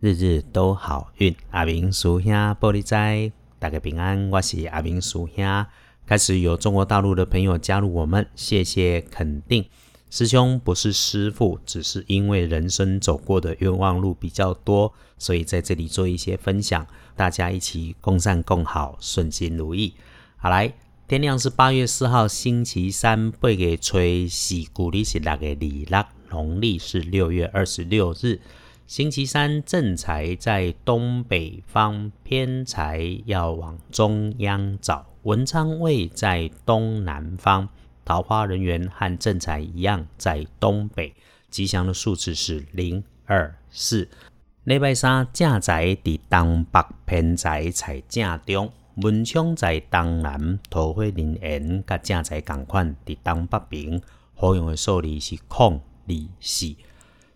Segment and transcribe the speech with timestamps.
[0.00, 1.36] 日日都好运。
[1.50, 4.30] 阿明叔兄玻璃斋，大家平安。
[4.30, 5.66] 我是阿明叔兄。
[6.06, 9.62] 开始有中国大陆的朋友加入我们，谢谢肯定。
[10.08, 19.92] 师兄不是师傅，只是因为人生走过的冤枉路比较多，所以在这里做一些分享，大家一起共善共好，顺心如意。
[20.38, 20.72] 好来，
[21.06, 28.40] 天亮是八月四号星期三，八月吹喜，古历是六月二六，农历是六月二十六日，
[28.90, 37.68] 星期三正财在东北方，偏财要往中央找，文昌位在东南方。
[38.04, 41.14] 桃花人缘和正财一样，在东北。
[41.50, 44.08] 吉祥的数字是零二四。
[44.64, 48.72] 礼拜三正财伫东北，偏财在正中。
[48.96, 54.02] 文昌在东南，桃花人缘甲正财共款伫东北边。
[54.34, 56.74] 好用的数字是空二四。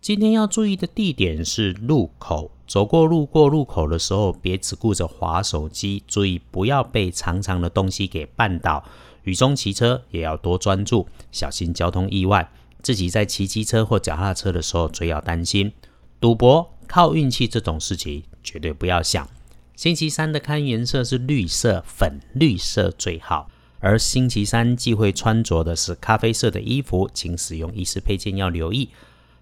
[0.00, 2.52] 今天要注意的地点是路口。
[2.66, 8.84] 走过路过路口的时候，别只顾着划手机，注意不要被长长的东西给绊倒。
[9.24, 12.50] 雨中骑车也要多专注，小心交通意外。
[12.80, 15.72] 自己在骑机车或脚踏车的时候，最要担心
[16.20, 19.28] 赌博、靠运气这种事情，绝对不要想。
[19.74, 28.90] 星期三的看颜色是绿色、粉绿色最好，而星期三忌讳穿着的是咖啡色的衣服，请使用衣饰配件要留意。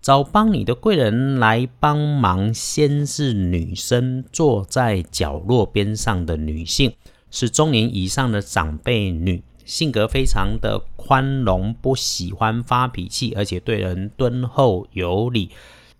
[0.00, 6.92] 找帮你的贵人来帮忙，先是女生坐在角落边上的女性，
[7.30, 9.42] 是中年以上的长辈女。
[9.64, 15.50] 性格非常的宽容，不喜欢发脾气，而且对人敦厚有礼。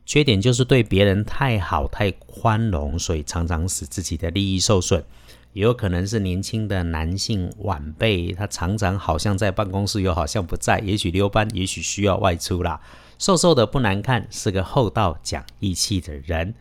[0.07, 5.05] 缺点就是对别人太好太宽容，所以常常使自己的利益受损。
[5.53, 12.81] 也有可能是年轻的男性晚辈，他常常好像在办公室，又好像不在，也许溜班，也许需要外出啦。
[13.19, 16.55] 瘦瘦的不难看，是个厚道讲义气的人。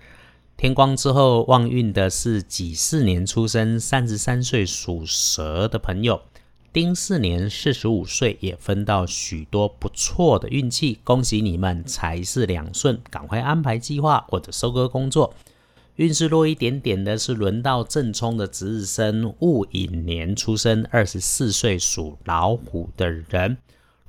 [0.58, 6.20] 天光之后旺运的是己巳年出生，三十三岁属蛇的朋友。
[6.74, 15.36] 丁巳年四十五岁，也分到许多不错的运气，恭喜你们财势两顺，赶快安排计划或者收割工作。
[15.98, 23.58] 运势弱一点点的是轮到正冲的值日生戊寅年出生，二十四岁属老虎的人。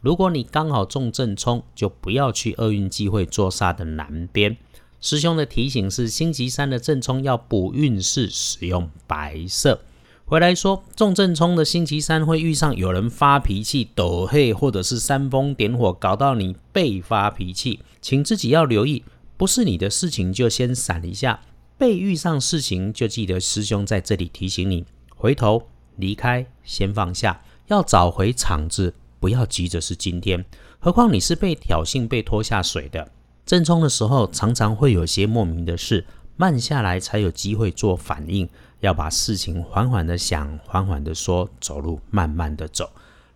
[0.01, 4.57] 如果你刚好中正冲，就不要去厄运机会坐煞的南边。
[5.01, 9.81] 师兄的提醒是，星期三的正冲要补运势，使用白色。
[10.25, 19.03] 回来说，重正冲的星期三会遇上有人发脾气、抖黑，或者是煽风点火，搞到你被发脾气，请自己要留意，
[19.37, 21.41] 不是你的事情就先闪一下，
[21.79, 24.85] 被遇上事情就记得师兄在这里提醒你，
[25.17, 30.45] 回头离开，先放下，要找回场子，不要急着是今天，
[30.79, 33.11] 何况你是被挑衅、被拖下水的。
[33.45, 36.05] 正冲的时候，常常会有些莫名的事，
[36.37, 38.49] 慢下来才有机会做反应。
[38.81, 42.91] 要把事情缓缓的想，缓缓的说，走路慢慢的走。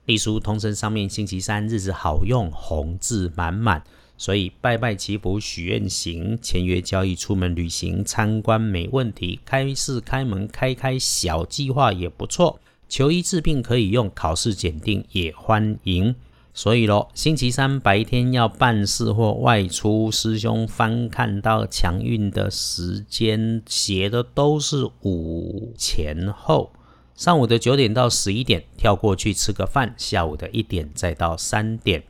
[0.04, 3.82] 隶书通身上面星期三日子好用，红字满满，
[4.16, 12.60] 所以拜拜祈福许愿行，签约交易出门旅行参观没问题，开市开门开开小计划也不错，
[12.92, 16.14] 求医治病可以用，考试检定也欢迎。
[16.52, 26.70] 所以咯，星期三白天要办事或外出，师兄翻看到强运的时间写的都是午前后，
[27.14, 32.02] 上午的九点到十一点跳过去吃个饭，下午的一点再到三点，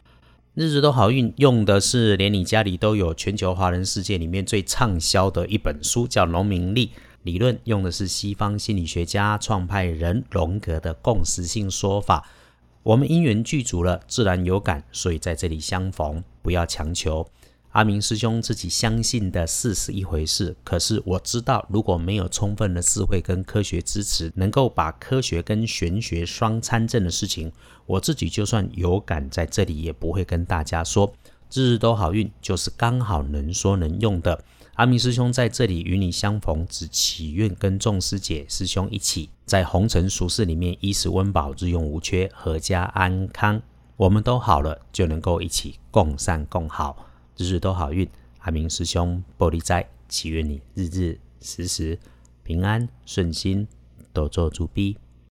[0.54, 6.90] 日子都好运，用的是连你家里都有全球华人世界里面最畅销的一本书，叫《农民力。
[7.22, 12.28] 理论》，用的是西方心理学家创派人荣格的共识性说法。
[12.82, 17.26] 我们因缘具足了，自然有感，所以在这里相逢，不要强求。
[17.70, 27.50] 阿明师兄自己相信的事是一回事，可是我知道，如果没有充分的智慧跟科学支持，能够把科学跟玄学双参证的事情，
[27.86, 31.14] 我自己就算有感在这里，也不会跟大家说。
[31.50, 34.44] 日日都好运，就是刚好能说能用的。
[34.76, 43.60] 阿明师兄在这里与你相逢，只祈愿跟众师姐师兄一起，在红尘俗世里面衣食温饱，日用无缺，阖家安康。
[43.98, 48.08] 我们都好了，就能够一起共善共好，日日都好运。
[48.38, 51.98] 阿明师兄玻璃斋，祈愿你日日时时
[52.42, 53.68] 平安顺心，
[54.14, 54.96] 多做主逼。